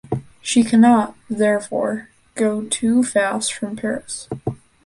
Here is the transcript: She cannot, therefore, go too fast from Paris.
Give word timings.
She 0.41 0.63
cannot, 0.63 1.15
therefore, 1.29 2.09
go 2.33 2.63
too 2.65 3.03
fast 3.03 3.53
from 3.53 3.75
Paris. 3.75 4.27